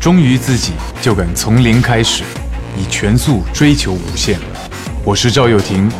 [0.00, 2.22] 忠于自己，就敢从零开始，
[2.74, 4.40] 以全速追求无限。
[5.04, 5.92] 我是赵又廷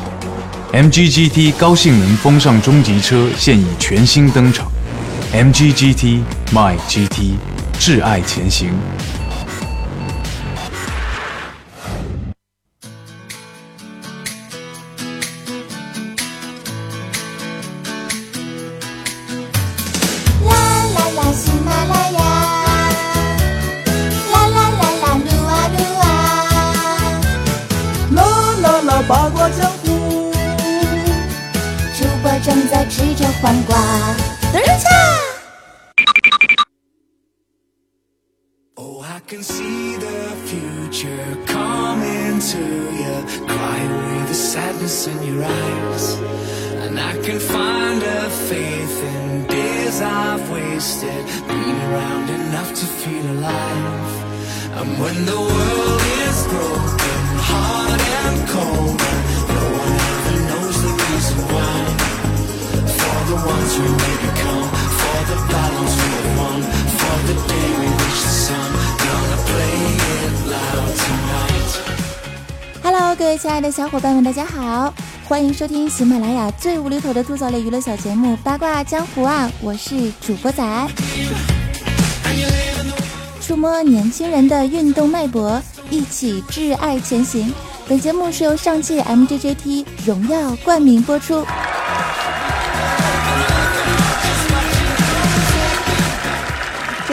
[0.73, 4.73] ，MGGT 高性能风尚中级车现已全新登场
[5.35, 7.35] ，MGGT My GT，
[7.79, 8.71] 挚爱前行。
[39.31, 42.65] Can see the future coming to
[43.01, 43.15] you.
[43.47, 46.05] Cry away the sadness in your eyes.
[46.83, 51.23] And I can find a faith in days I've wasted.
[51.47, 54.11] Been around enough to feel alive.
[54.79, 58.99] And when the world is broken, hard and cold,
[59.55, 62.11] no one ever knows the reason why.
[62.99, 64.69] For the ones we may become
[64.99, 66.61] For the battles we have won
[66.99, 68.80] For the day we reach the sun
[72.83, 74.93] Hello，各位亲爱的小伙伴们，大家好，
[75.25, 79.51] 欢迎收听喜马拉雅最无厘头的吐槽类娱乐小节目《八卦江湖》啊！
[79.61, 80.89] 我是主播仔，
[83.41, 87.53] 触摸年轻人的运动脉搏，一起挚爱前行。
[87.89, 91.45] 本节目是由上汽 MGJT 荣耀冠名播出。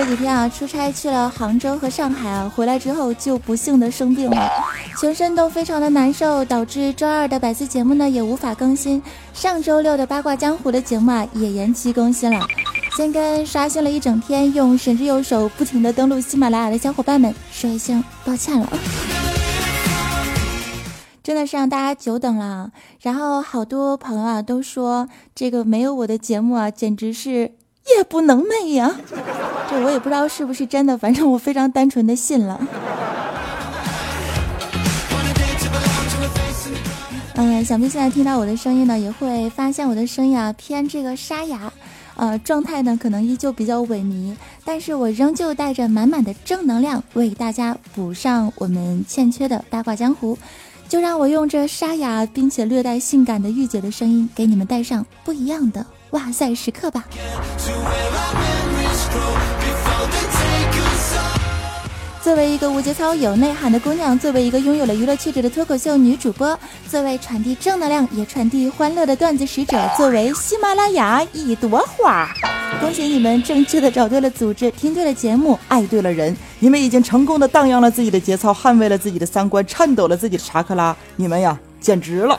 [0.07, 4.49] 几天啊，出差去了杭州和上海啊，回来之后就不幸的生病了，
[5.01, 12.39] 全身都非常的难受，导致周二的百思节目呢也无法更新，上周六的八卦江湖的节目啊也延期更新了。
[12.95, 18.71] 先跟刷新了一整天，用神之右手不停的登录喜马拉雅的小伙伴们说一声抱歉了，
[21.21, 22.71] 真的是让大家久等了。
[23.01, 27.56] 然后好多朋友啊都说这个没有我的节目啊，简直是。
[27.95, 28.95] 夜不能寐呀，
[29.69, 32.59] 这我也不知道是不是真的，反正我非常单纯的信了。
[37.35, 41.71] 嗯，想必现在听到我的声音呢，也会发现我的声音啊偏这个沙哑，
[42.15, 50.37] 呃，状态呢可能依旧比较萎靡，但是我仍旧带着满满的正能量为大家补上我们欠缺的八卦江湖。
[50.89, 55.85] 就让我用这沙哑并且略带性感的御姐的声音，给你们带上不一样的。
[56.11, 57.03] 哇塞时刻吧！
[62.23, 66.57] 作为一个无节操、有内涵的姑娘，作为一个拥有了娱乐气质的脱口秀女主播，
[66.89, 72.29] 作为传递正能量也传递欢乐的段子使者，作为喜马拉雅一朵花，
[72.81, 82.37] 恭喜你们正确的找对了组织，听对了节目，爱对了人，你们已经成功的荡漾了自己的节操，捍卫了自己的三观，颤抖了自己的查克拉，你们呀，简直了！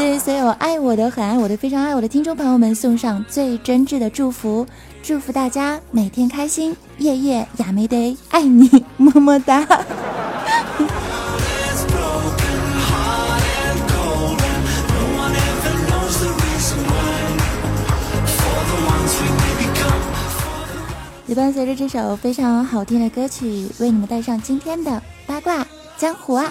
[0.00, 4.66] 对所有爱我的、很爱我的、非常爱我的听众朋友们，送上最真挚的祝福，
[5.02, 9.60] 祝福大家每天开心，夜夜亚美得爱你，么么哒。
[21.26, 25.66] 也伴随着这首非常好听的歌曲，为你们带上今天的八卦
[25.98, 26.50] 江湖啊。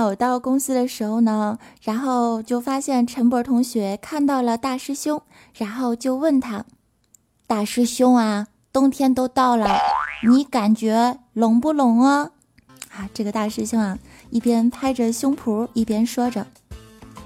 [0.00, 5.20] 今天啊，我到公司的时候呢，然后就发现陈博同学看到了大师兄，
[5.52, 6.64] 然后就问他
[7.46, 9.68] ：“大师兄啊，冬天都到了，
[10.26, 12.30] 你感觉冷不冷啊？”
[12.96, 13.98] 啊，这个大师兄啊，
[14.30, 16.46] 一边拍着胸脯，一边说着：“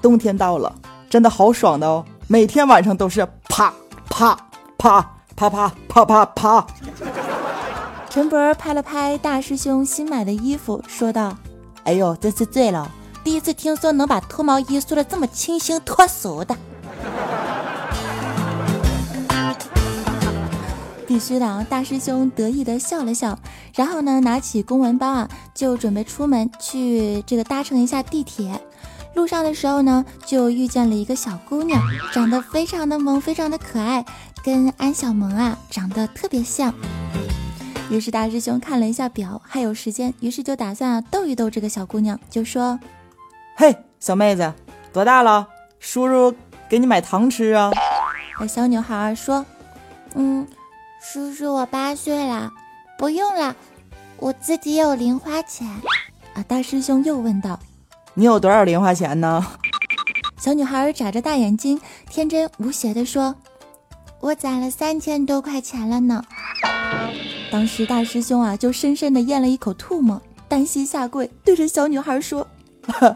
[0.03, 0.75] 冬天到了，
[1.09, 3.73] 真的好爽的哦，每天晚上都是啪
[4.11, 4.37] 啪
[4.77, 6.67] 啪啪啪啪啪啪。”
[8.11, 11.37] 陈博拍了拍大师兄新买的衣服，说道。
[11.85, 12.91] 哎呦，真是醉了！
[13.23, 16.57] 第一次听说能把脱毛衣梳的这么清新脱俗的。
[21.07, 21.65] 必须的啊！
[21.69, 23.39] 大师兄得意的笑了笑，
[23.75, 28.59] 然后呢，拿起公文包啊，就准备出门去这个搭乘一下地铁。
[29.15, 31.81] 路上的时候呢，就遇见了一个小姑娘，
[32.13, 34.05] 长得非常的萌，非常的可爱，
[34.43, 36.75] 跟安小萌啊长得特别像。
[37.95, 42.81] 于是大师兄看了一下表，还有时间，于是就打算啊逗一逗这个小姑娘，就说
[43.55, 44.53] ：“嘿，小妹子，
[44.93, 45.47] 多大了？
[45.79, 46.35] 叔叔
[46.69, 47.71] 给你买糖吃啊。”
[48.41, 49.47] 那小女孩说
[50.17, 50.45] ：“嗯，
[51.01, 52.51] 叔叔，我八岁了，
[52.99, 53.55] 不用了，
[54.17, 55.69] 我自己有零花钱。”
[56.35, 57.61] 啊，大师兄又问道
[58.15, 59.47] ：“你有多少零花钱呢？”
[60.37, 61.81] 小女孩眨着大眼睛，
[62.11, 63.37] 天真无邪地说
[64.19, 66.25] ：“我攒了三千多块钱了呢。”
[67.51, 72.47] 当时大师兄啊，就深深的咽了一口唾沫，单膝下跪，对着小女孩说：“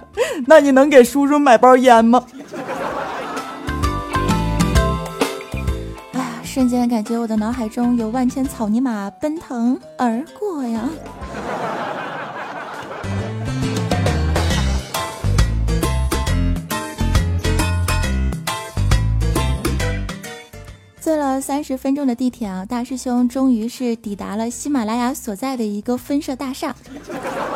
[0.47, 2.25] 那你能给叔叔买包烟吗？”
[6.13, 10.89] 哎 呀，瞬间感觉我的脑海中有万千草泥马奔腾而过呀！
[21.49, 26.77] 三十分钟的地铁啊，大师兄终于是抵达了喜马拉雅所在的一个分社大厦，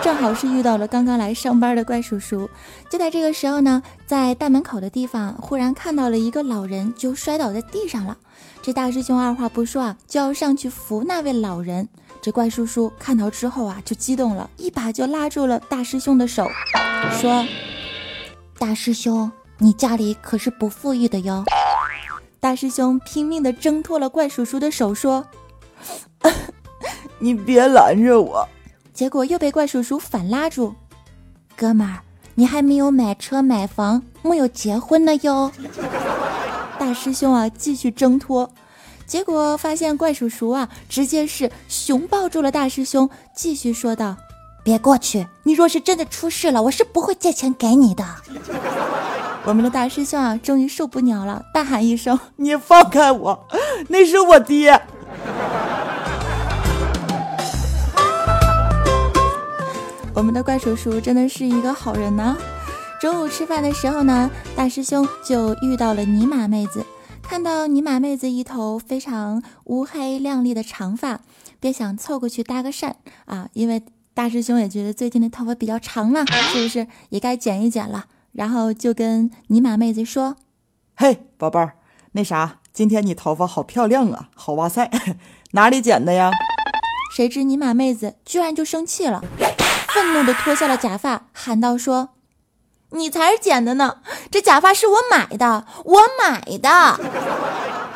[0.03, 2.49] 正好是遇到了刚刚来上班的怪叔叔。
[2.89, 8.17] 就在这个时候呢，在大门口的地方忽然看到了一个老人，就摔倒在地上了。
[8.63, 11.87] 这大师兄二话不说啊，就要上去扶那位老人。
[12.23, 16.49] 这怪叔叔看到之后啊，就激动了，一把就拉住了大师兄的手，
[17.21, 17.47] 说
[18.59, 21.45] ：“大师兄，你家里可是不富裕的哟。”
[22.43, 25.25] 大师兄拼命地挣脱了怪叔叔的手，说
[27.21, 28.49] ：“你别拦着我。”
[28.93, 30.75] 结果又被怪叔叔反拉住
[31.57, 32.01] ：“哥们儿，
[32.35, 35.53] 你还没有买车买房，木有结婚呢哟。”
[36.81, 38.51] 大师兄啊，继续挣脱，
[39.07, 44.17] 结果发现怪叔叔啊，直接是熊抱住了大师兄，继续说道
[44.65, 48.05] ：“别过去，你若是真的出事了，我是不会借钱给你的。”
[49.45, 53.49] 我们的大师兄啊，终于受不了了，大喊一声：“你放开我，
[53.89, 54.71] 那是我爹！”
[60.15, 62.37] 我们的怪叔叔真的是一个好人呢。
[63.01, 66.87] 中午吃饭的时候呢，大师兄就遇到了尼玛妹子，
[67.21, 71.19] 看到尼玛妹子一头非常乌黑亮丽的长发，
[71.59, 72.93] 便想凑过去搭个讪
[73.25, 73.83] 啊，因为
[74.15, 78.05] 大师兄也觉得最近的头发比较长嘛，是不是也该剪一剪了？
[78.33, 80.37] 然后就跟尼玛妹子说
[80.97, 81.75] ：“嘿，宝贝儿，
[82.13, 84.91] 那啥，今天你头发好漂亮啊，好哇塞，
[85.53, 86.31] 哪里剪的呀？”
[87.15, 89.23] 谁知尼玛妹子居然就生气了，
[89.89, 92.11] 愤怒地脱下了假发，喊道：“说，
[92.91, 93.99] 你才是剪的呢！
[94.31, 96.99] 这假发是我买的，我买的！”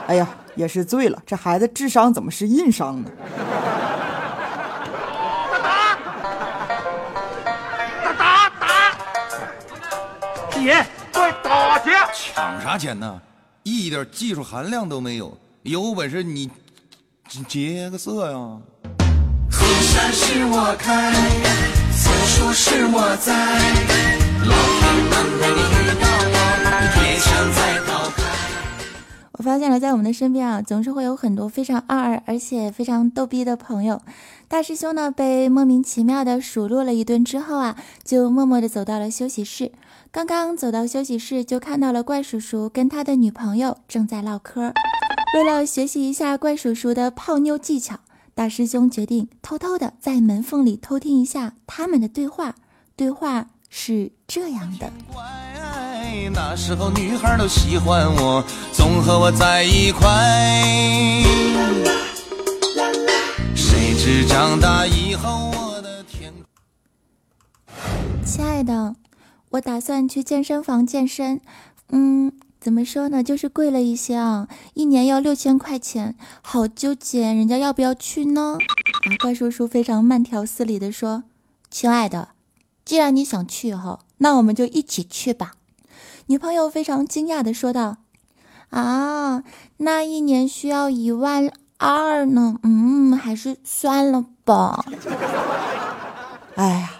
[0.06, 3.10] 哎呀，也是醉了，这孩子智商怎么是硬伤呢？
[10.66, 11.92] 姐，快打劫！
[12.12, 13.22] 抢啥钱呢？
[13.62, 15.38] 一点技术含量都没有。
[15.62, 16.50] 有本事你
[17.46, 18.36] 劫个色呀！
[19.48, 21.12] 河山是我开，
[21.94, 23.32] 此处是我在。
[24.44, 26.04] 老天能陪你遇到
[26.34, 26.36] 我，
[26.96, 28.24] 别想再逃开。
[29.34, 34.02] 我发现了，在我们的身边啊，总是会有很多非常二而且非常逗逼的朋友。
[34.48, 39.70] 大师兄呢，被莫名其妙的数落了一顿之后啊，就默默的走到了休息室。
[40.12, 44.72] 刚刚走到休息室，就看到了怪叔叔跟他的女朋友正在唠嗑。
[45.34, 47.98] 为了学习一下怪叔叔的泡妞技巧，
[48.34, 52.54] 大师兄决定偷偷的在门缝里偷听一下他们的对话。
[52.96, 54.90] 对话是这样的：
[56.32, 58.42] 那时候女孩都喜欢我，
[58.72, 60.08] 总和我在一块。
[63.54, 66.32] 谁知长大以后，我的天
[68.24, 68.94] 亲爱的。
[69.56, 71.40] 我打算去健身房健身，
[71.88, 78.58] 嗯，怎么说呢，就是贵了一些啊，一年要六千块钱，好纠结，人家要不要去呢？
[78.60, 81.24] 啊，怪叔叔非常慢条斯理的说
[81.70, 82.30] ：“亲爱的，
[82.84, 85.54] 既然你想去哈，那我们就一起去吧。”
[86.26, 87.96] 女朋友非常惊讶的说道
[88.70, 89.42] ：“啊，
[89.78, 94.84] 那一年需要一万二呢，嗯，还是算了吧。
[96.56, 96.90] ”哎呀，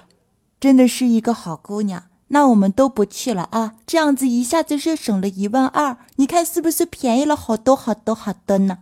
[0.58, 2.04] 真的是一个好姑娘。
[2.28, 3.75] 那我们都不去了啊！
[3.87, 8.78] 这样子一下子是省了一万二，你看是不是便宜了好多好多好多呢？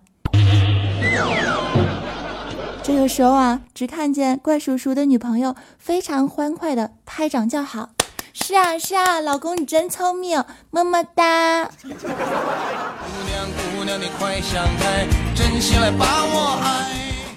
[2.83, 7.91] 这个时候啊，只看见怪叔叔的女朋友非常欢快的拍掌叫好
[8.33, 13.47] ：“是啊是啊，老公你真聪明，么么哒！”姑娘
[13.79, 16.91] 姑娘你快想开，真心来把我爱。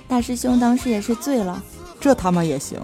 [0.08, 1.62] 大师兄当时也是醉了，
[2.00, 2.80] 这他妈也行。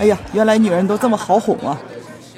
[0.00, 1.78] 哎呀，原来女人都这么好哄啊！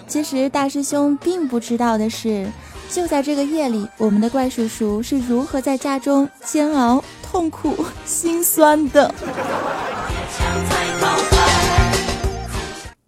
[0.08, 2.50] 其实大师兄并不知道的是，
[2.90, 9.14] 就在这个夜里，我们的怪叔叔是如何在家中煎熬、痛苦、心酸的。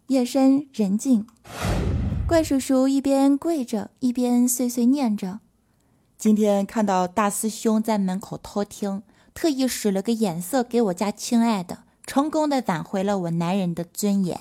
[0.07, 1.27] 夜深人静，
[2.25, 5.41] 怪叔叔一边跪着，一边碎碎念着
[6.17, 9.03] ：“今天看到大师兄在门口偷听，
[9.35, 14.39] 特意使了个眼色给我家亲爱的。”成功的挽回了我男人的尊严。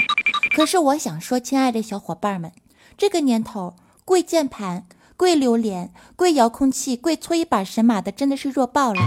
[0.55, 2.51] 可是我想说，亲爱的小伙伴们，
[2.97, 4.85] 这个年头，跪键盘、
[5.17, 9.01] 跪榴莲、跪遥控器、跪搓衣板神马的真的是弱爆了。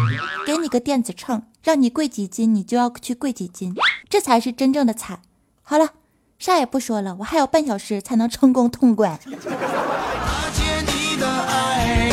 [0.46, 3.74] 给你个电子秤，让你跪几斤，你就要去跪几斤，
[4.08, 5.20] 这才是真正的惨。
[5.62, 5.90] 好了，
[6.38, 9.12] 啥也不说了，我还有半小时才能成功通关。
[9.12, 12.10] 阿姐，你的爱，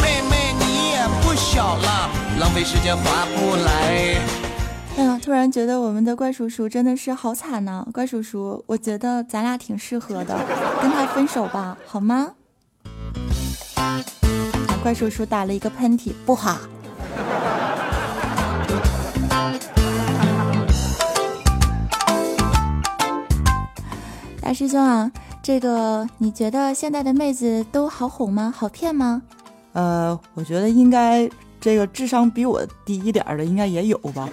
[0.00, 2.10] 妹妹你也不小了，
[2.40, 4.43] 浪费时间划不来。
[5.24, 7.82] 突然觉得我们的怪叔叔真的是好惨呐！
[7.94, 10.38] 怪叔叔，我觉得咱俩挺适合的，
[10.82, 12.32] 跟他分手吧，好吗？
[14.82, 16.58] 怪叔叔打了一个喷嚏，不好。
[24.42, 25.10] 大师兄啊，
[25.42, 28.52] 这个你觉得现在的妹子都好哄吗？
[28.54, 29.22] 好骗吗？
[29.72, 31.26] 呃，我觉得应该。
[31.60, 34.28] 这个智商比我低一点的应该也有吧？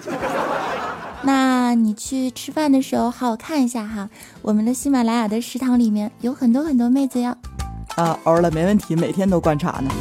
[1.23, 4.09] 那你去吃饭的时候好好看一下哈，
[4.41, 7.35] 我们的喜马拉雅的食堂里面有很多很多妹子哟。
[7.95, 9.91] 啊，欧了，没问题，每天都观察呢。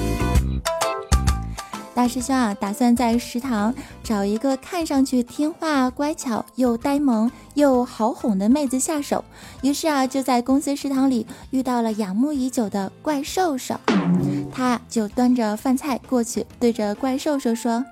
[1.92, 9.22] 大师兄啊，打算在食堂找一个看上去听话、乖巧又呆萌又好哄的妹子下手。
[9.60, 13.74] 于是啊，就在公司食堂里遇到了仰慕已久的怪兽兽。
[14.50, 17.84] 他就端着饭菜过去，对着怪兽兽说：“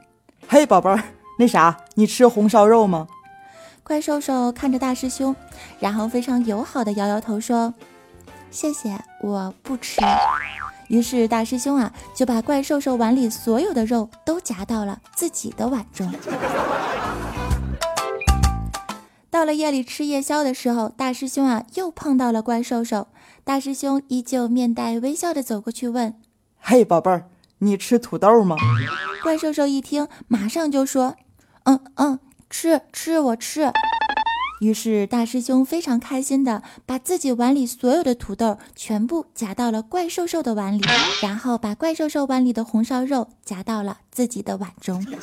[0.48, 1.02] 嘿，宝贝儿，
[1.38, 3.06] 那啥，你吃红烧肉吗？”
[3.88, 5.34] 怪兽兽看着大师兄，
[5.80, 7.72] 然后非常友好的摇摇头说
[8.52, 10.02] ：“谢谢，我不吃。”
[10.88, 16.12] 于是大师兄啊，就把怪兽兽碗里所有的肉都夹到了自己的碗中。
[19.30, 23.08] 到了夜里吃夜宵的时候，大师兄啊又碰到了怪兽兽。
[23.42, 26.14] 大师兄依旧面带微笑的走过去问
[26.60, 27.30] ：“嘿，宝贝儿，
[27.60, 28.54] 你吃土豆吗？”
[29.24, 31.16] 怪兽兽一听，马上就说
[31.64, 32.18] ：“嗯嗯，
[32.50, 33.72] 吃吃，我吃。”
[34.60, 40.82] 于是大师兄非常开心的把自己碗里所有的土豆全部夹到了怪兽兽的碗里，
[41.22, 45.04] 然后把怪兽兽碗里的红烧肉夹到了自己的碗中。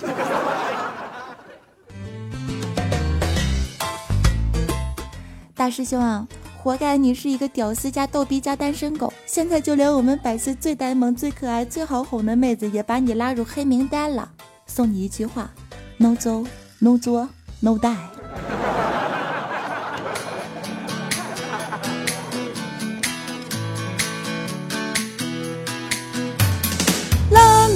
[5.54, 6.26] 大师兄啊，
[6.62, 9.12] 活该你是一个屌丝加逗逼加单身狗！
[9.26, 14.32] 现在就连我们百思最呆萌、最可爱、最好哄的妹子也把你拉入黑名单了。
[14.66, 15.50] 送你一句话
[15.98, 16.46] ：No 走
[16.80, 17.30] ，No 作
[17.60, 17.94] ，No die。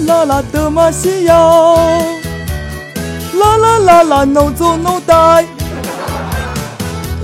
[0.05, 1.99] 啦啦德玛西亚，啦
[3.57, 5.45] 啦啦啦，no 走 no die，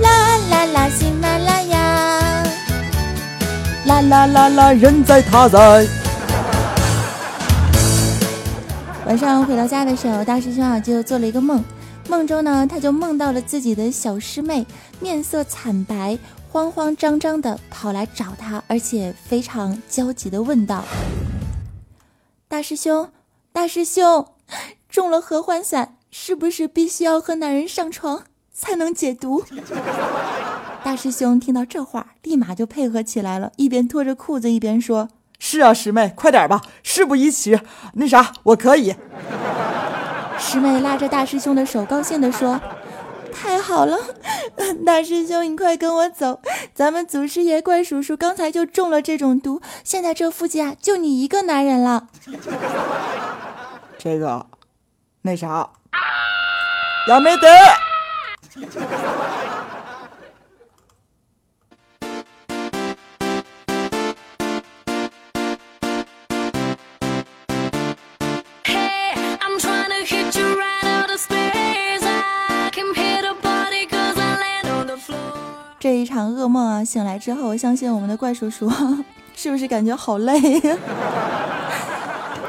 [0.00, 2.44] 啦啦啦喜马拉雅，
[3.86, 5.84] 啦啦啦啦人在他在。
[9.06, 11.62] 晚上回到家的时候，大师兄啊就做了一个梦，
[12.08, 14.66] 梦中呢他就梦到了自己的小师妹，
[14.98, 16.18] 面色惨白，
[16.50, 20.82] 慌慌张张的跑来找他，而且非常焦急的问道。
[22.48, 23.08] 大师兄，
[23.52, 24.26] 大师兄，
[24.88, 29.44] 中了合欢散，是不是必须要和男人上床才能解毒？
[30.82, 35.08] 大师兄听到这话，立马就配合起来了，一边脱着裤子一边说
[35.48, 37.60] ：“是啊，师妹，快点吧，事不宜迟。
[37.92, 38.96] 那啥，我可以。”
[40.40, 42.60] 师妹拉着大师兄的手，高兴地说。
[43.32, 43.96] 太好了，
[44.84, 46.40] 大师兄，你快跟我走，
[46.74, 52.08] 咱们祖师爷怪叔叔刚才就中了这种毒，现在这附近啊就你一个男人了。
[53.96, 54.46] 这个，
[55.22, 55.68] 那啥，
[57.08, 57.46] 亚没得。
[75.86, 78.68] 这一场噩梦啊，醒来之后，相信我们的怪叔叔
[79.36, 80.34] 是不是感觉好累？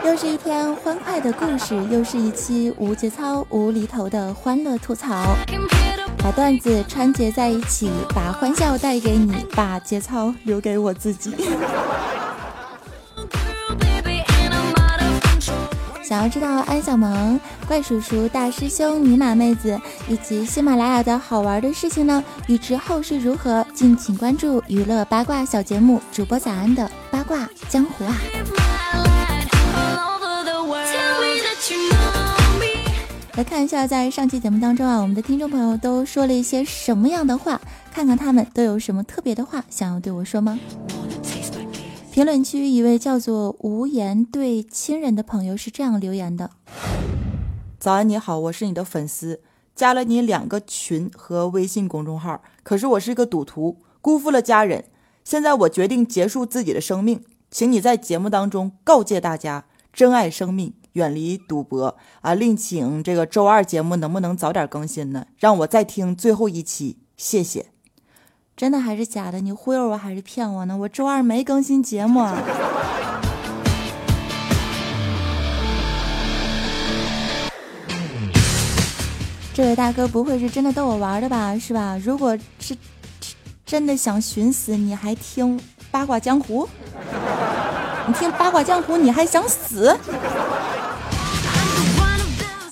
[0.03, 5.35] 又是一天欢快的故事，又是一期无节操、无厘头的欢乐吐槽，
[6.17, 11.35] 把段子串接在一起，把欢笑带给你，把节操留给我自己。
[16.07, 17.37] 想要知道安小萌、
[17.67, 22.23] 怪叔叔、大师兄、尼玛妹子以及喜马拉雅的好玩的事情呢？
[22.47, 28.15] 欲知后事如何，敬请关注娱乐八卦小节目主播早安的八卦江湖啊！
[33.35, 37.59] 来看一下，在上期节目当中啊，我们的听众朋友都说了一些什么样的话？
[37.93, 40.57] 看看他们都有什么特别的话想要对我说吗？
[42.17, 46.49] 评论区一位叫做无言对亲人的朋友是这样留言的：
[47.77, 49.39] 早安，你好，我是你的粉丝，
[49.75, 54.85] 加了你两个群和微信公众号，可是我是一个赌徒，辜负了家人。
[55.23, 62.33] 现在我决定结束自己的生命，请你在节目当中告诫大家，珍爱生命，远离赌博啊！
[62.33, 65.27] 另请这个周二节目能不能早点更新呢？
[65.37, 67.67] 让我再听最后一期，谢谢。
[68.57, 69.39] 真的还是假的？
[69.39, 70.75] 你忽悠我还是骗我呢？
[70.75, 72.25] 我周二没更新节目。
[79.53, 81.55] 这位大哥不会是真的逗我玩的吧？
[81.59, 81.95] 是吧？
[82.03, 82.75] 如果是
[83.63, 85.61] 真的想寻死，你还听
[85.91, 86.67] 八卦江湖？
[88.07, 89.95] 你听八卦江湖，你还想死？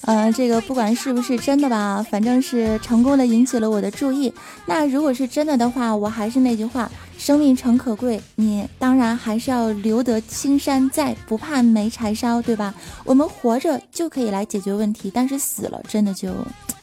[0.07, 4.33] 嗯，这个不管是不是真的吧，反正是成功的引起了我的注意。
[4.65, 12.73] 那如果是真的的话，我还是那句话，生命诚可贵，你当然还是要留得青山在，不怕没柴烧，对吧？
[13.03, 16.31] 我们活着就可以来解决问题，但是死了真的就。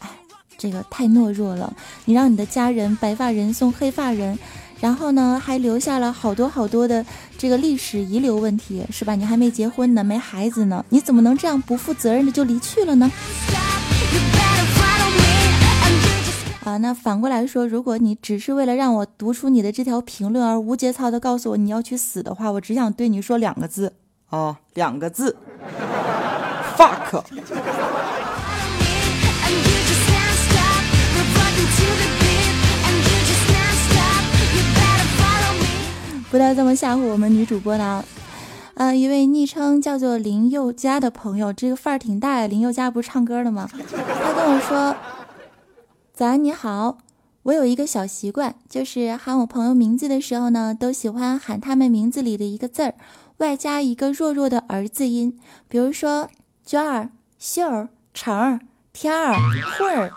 [0.01, 0.09] 哎
[0.59, 1.75] 这个太懦弱了，
[2.05, 4.39] 你让你的家人白发人送黑发人，
[4.83, 7.07] 然后呢还留下了好多好多的
[7.39, 9.15] 这个历史遗留问题，是吧？
[9.15, 13.09] 你还没结婚呢，没孩子呢，你怎么能这样不负责任的就离去了呢？
[16.65, 23.93] 啊，那反过来说，如果你只是为了让我读出你的这条评论而无节操的告诉我你要去死的话，我只想对你说两个字
[24.31, 25.37] 哦，两个字
[26.77, 27.23] ，fuck。
[36.33, 38.03] 不要这么吓唬我们女主播呢。
[38.73, 42.47] 呃，一位昵称叫做林宥嘉的朋友，这个范儿挺大呀。
[42.47, 43.69] 林宥嘉不是唱歌的吗？
[43.71, 44.97] 他跟我说
[46.15, 46.97] ：“早安，你好。
[47.43, 52.95] 我有一个小习惯，就是喊我朋友名字的时候呢，都喜欢喊他们名字里的一个字儿，
[53.37, 55.39] 外加一个弱弱的儿字音。
[55.69, 56.31] 比如说
[56.65, 58.61] 娟儿、秀儿、成儿、
[58.95, 59.35] 天儿、
[59.79, 60.11] 慧儿。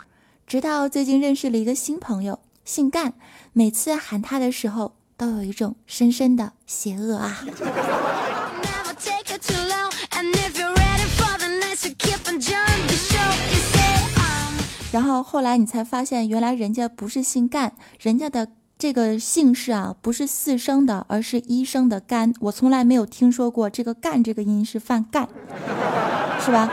[0.48, 3.16] 直到最近认识了一个新朋友，姓干。
[3.52, 7.40] 每次喊他的时候。”都有一种深深的邪恶啊！
[14.92, 18.48] 然后后来你才发现，原来人家不是姓干，人家的
[18.78, 22.34] 这个姓氏啊，不是四声的，而是一声的干。
[22.40, 25.28] 我从来没有听说过这个干这个音是犯干，
[26.40, 26.70] 是吧？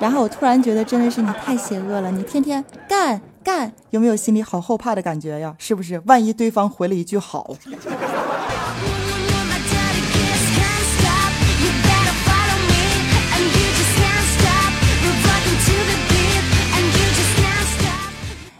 [0.00, 3.20] 然后我突然觉得，真的是你太邪恶了，你天天干。
[3.42, 5.54] 干有没有心里好后怕的感觉呀？
[5.58, 6.00] 是不是？
[6.06, 7.56] 万一对方回了一句好。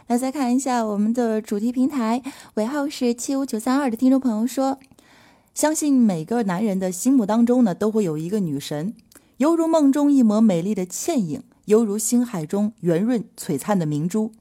[0.09, 2.21] 来，再看一下我们的主题平台，
[2.55, 4.79] 尾号是七五九三二的听众朋友说
[5.55, 8.92] ：“相信每个男人的心目当中呢，都会有一个女神，
[9.38, 14.33] 犹如梦中一抹美丽的倩影，犹如星海中圆润璀璨的明珠。”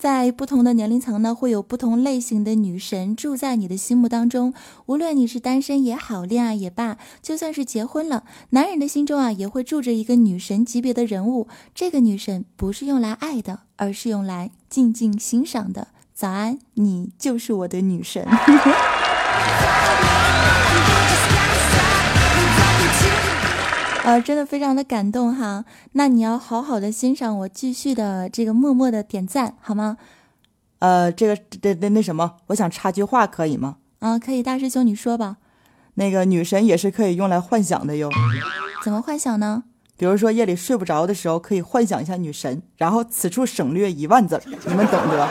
[0.00, 4.54] 在不同的年龄层呢，会有不同类型的女神住在你的心目当中。
[4.86, 11.48] 无论你是单身也好，恋爱也罢，就算是结婚了，男人的心中啊，也会住着一个女神级别的人物。
[11.74, 15.88] 这个女神不是用来爱的，而是用来静静欣赏的。
[16.14, 18.26] 早安，你就是我的女神。
[24.02, 29.98] 呃，真的非常的感动哈，那你要好好的欣赏我，继续的这个默默的点赞好吗？
[30.78, 33.76] 呃，这个这那那什么，我想插句话可以吗？
[33.98, 35.36] 啊，可以，大师兄你说吧。
[35.94, 38.08] 那个女神也是可以用来幻想的哟。
[38.82, 39.64] 怎么幻想呢？
[39.98, 45.28] 比如说夜里睡不着的时候，可以幻想一下女神，然后此处省略一万字，你们懂得。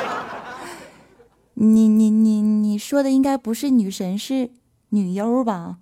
[1.55, 4.51] 你你你你说的应该不是女神，是
[4.89, 5.77] 女优吧？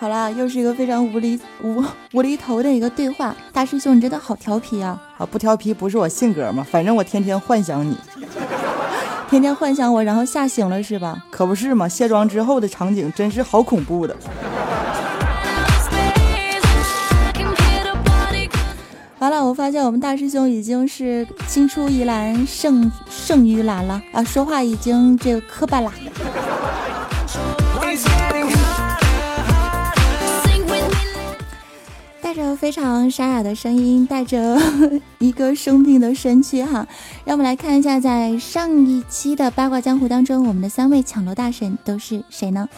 [0.00, 3.34] 好啦，又是一个非常无厘无无厘头的一个对话。
[3.52, 4.96] 大师兄，你真的好调皮啊！
[5.18, 6.64] 啊，不调皮不是我性格吗？
[6.70, 7.96] 反正我天天幻想你，
[9.28, 11.24] 天天幻想我，然后吓醒了是吧？
[11.30, 14.14] 可不是嘛，卸妆之后的场景真是好恐怖的。
[19.18, 25.92] 完了，我发现我们大师兄已经是青出于蓝胜胜于蓝了啊，说话已经这个磕巴了。
[32.58, 34.60] 非常沙哑的声音，带着
[35.18, 36.84] 一个生病的身躯，哈，
[37.24, 42.68] 让我们来看一下，在上一期的八卦江湖当中，我们的三位抢楼大神都是谁呢？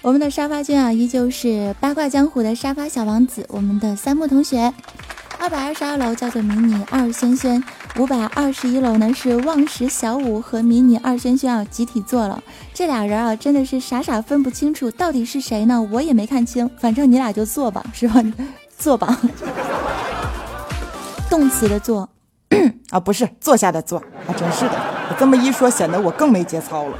[0.00, 4.74] 我们的沙发君啊，依旧是八卦江湖的沙发小王子，我们的三木同学。
[5.38, 7.62] 二百二十二楼叫做迷你二轩轩，
[7.98, 15.80] 五百二十一楼呢是望石小五和迷你二轩轩啊集体坐了，这俩人啊真的是傻傻分不清楚到底是谁呢？
[15.90, 18.24] 我也没看清，反正你俩就坐吧，是吧？
[18.78, 19.18] 坐吧，
[21.28, 22.08] 动词的坐
[22.88, 24.72] 啊，不是坐下的坐，还真是的。
[25.10, 26.96] 你这么一说，显得我更没节操了。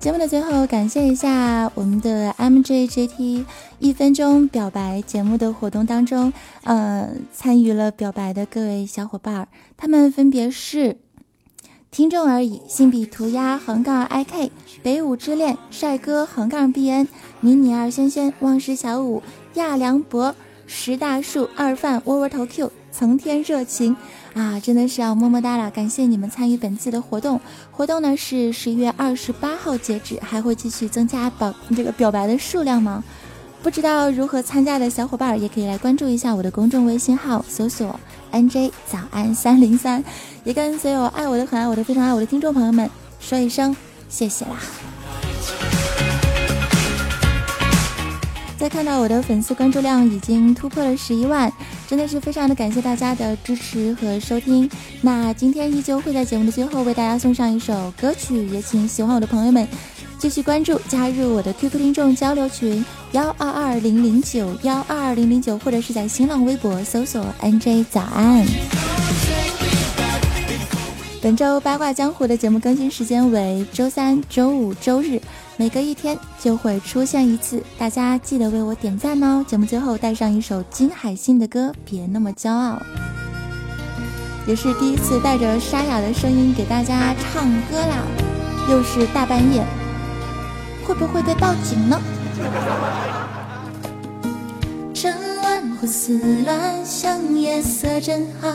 [0.00, 3.44] 节目的最后，感谢一下我们的 M J J T
[3.80, 6.32] 一分钟表白节目的活动当中，
[6.62, 10.98] 呃，参与了表白的各位小伙伴，他们分别是
[11.90, 14.50] 听众而已、信笔涂鸦横杠 IK、
[14.84, 17.08] 北舞之恋、帅哥横杠 BN、
[17.40, 19.20] 迷你二轩轩、忘食小五、
[19.54, 20.36] 亚良博、
[20.68, 22.70] 石大树、二范窝窝头 Q。
[22.90, 23.94] 层天热情
[24.38, 25.68] 啊，真的是要么么哒了！
[25.68, 27.40] 感谢你们参与本次的活动，
[27.72, 33.02] 活动呢是十一月二十八号截止，还会继续增加表这个表白的数量吗？
[33.64, 37.98] 不知道如何参加的小伙伴也可以来关注一下我的公众微信号，搜索
[38.30, 40.04] NJ 早安三零三，
[40.44, 43.74] 也跟所有爱我的、很爱我的、非常爱我的听众朋友们说一声
[44.08, 45.77] 谢谢啦！
[48.58, 51.50] 在看到我的粉丝关注量已经突破了十一万。
[51.86, 54.68] 真的是非常的感谢大家的支持和收听。
[55.00, 59.66] 那今天依旧会在节目的最后为大家送上一首歌曲，也请喜欢我的朋友们
[60.18, 68.44] 继续关注，加入我的 QQ 听众交流群幺二二零零九幺二二零零九，或者是在新浪微博搜索 NJ 早安。
[71.22, 75.20] 本周八卦江湖的节目更新时间为周三、周五、周日。
[75.60, 79.44] 每隔一天就会出现一次，大家记得为我点赞哦！
[79.44, 82.80] 节目最后带上一首金海心的歌，别那么骄傲，
[84.46, 88.04] 也是第一次带着沙哑的声音给大家唱歌啦，
[88.70, 89.64] 又是大半夜，
[90.86, 92.00] 会不会被报警呢？
[94.94, 98.48] 趁乱胡思乱想夜色真好，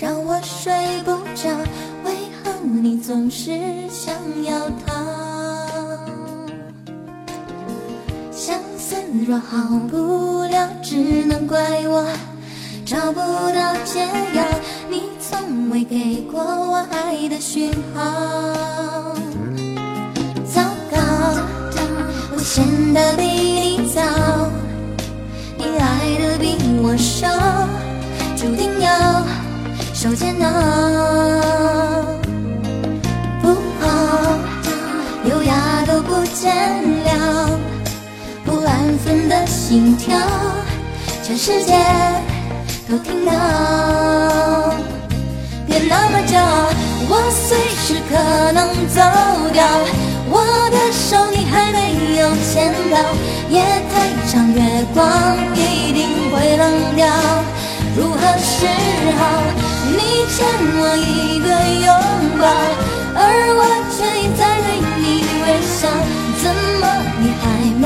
[0.00, 1.48] 让我睡不着，
[2.04, 3.52] 为何你总是
[3.88, 5.17] 想要逃？
[9.26, 12.06] 若好不了，只能怪我
[12.86, 14.00] 找不到解
[14.34, 14.44] 药。
[14.88, 19.14] 你从未给过我爱的讯号。
[20.46, 20.96] 糟糕，
[22.34, 24.00] 我陷得比你早，
[25.58, 27.28] 你爱的比我少，
[28.36, 29.22] 注定要
[29.92, 30.46] 受煎熬。
[33.42, 34.38] 不好，
[35.28, 36.54] 优雅都不见
[37.04, 37.57] 了。
[39.04, 40.16] 分的心跳，
[41.22, 41.72] 全世界
[42.88, 43.32] 都听到。
[45.66, 46.70] 别那么骄傲，
[47.08, 49.00] 我随时可能走
[49.52, 49.64] 掉。
[50.30, 50.34] 我
[50.70, 51.76] 的手你还没
[52.20, 52.98] 有牵到，
[53.48, 53.92] 夜太
[54.30, 54.60] 长，月
[54.94, 55.02] 光
[55.54, 56.62] 一定会冷
[56.96, 57.06] 掉。
[57.96, 58.66] 如何是
[59.16, 59.20] 好？
[59.90, 59.98] 你
[60.34, 60.36] 欠
[60.80, 61.48] 我一个
[61.86, 61.88] 拥
[62.38, 62.42] 抱，
[63.16, 63.20] 而
[63.56, 63.60] 我
[63.96, 64.66] 却一再对
[65.00, 65.02] 你
[65.42, 65.88] 微笑，
[66.42, 66.44] 怎
[66.80, 66.84] 么
[67.20, 67.42] 你还
[67.80, 67.84] 没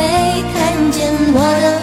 [0.53, 0.61] 看？
[1.30, 1.82] 见